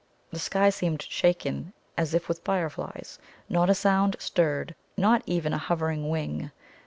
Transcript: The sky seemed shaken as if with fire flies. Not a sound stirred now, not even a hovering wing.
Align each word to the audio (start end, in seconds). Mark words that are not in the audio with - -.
The 0.31 0.39
sky 0.39 0.71
seemed 0.71 1.03
shaken 1.03 1.73
as 1.95 2.15
if 2.15 2.27
with 2.27 2.39
fire 2.39 2.71
flies. 2.71 3.19
Not 3.49 3.69
a 3.69 3.75
sound 3.75 4.15
stirred 4.17 4.73
now, 4.97 5.09
not 5.11 5.23
even 5.27 5.53
a 5.53 5.59
hovering 5.59 6.09
wing. 6.09 6.49